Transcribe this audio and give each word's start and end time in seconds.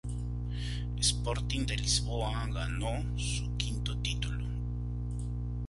Sporting 0.99 1.67
de 1.67 1.75
Lisboa 1.77 2.47
ganó 2.47 3.05
su 3.19 3.55
quinto 3.55 3.95
título. 3.99 4.47